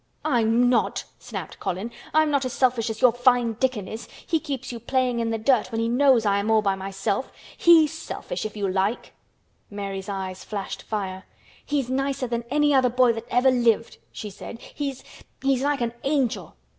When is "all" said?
6.49-6.63